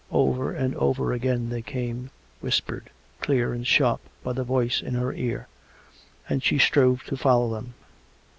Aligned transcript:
Over 0.11 0.51
and 0.51 0.73
over 0.77 1.13
again 1.13 1.49
they 1.49 1.61
came, 1.61 2.09
whispered 2.39 2.89
clear 3.19 3.53
and 3.53 3.67
sharp 3.67 4.01
by 4.23 4.33
the 4.33 4.43
voice 4.43 4.81
in 4.81 4.95
her 4.95 5.13
ear; 5.13 5.47
and 6.27 6.41
she 6.43 6.57
strove 6.57 7.03
to 7.03 7.15
follow 7.15 7.53
them. 7.53 7.75